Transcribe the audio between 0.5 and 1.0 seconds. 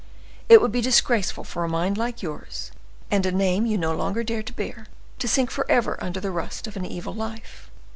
would be